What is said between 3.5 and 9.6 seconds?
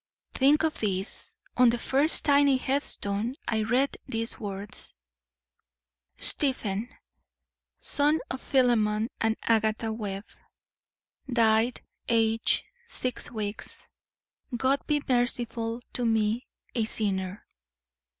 read these words:" STEPHEN, Son of Philemon and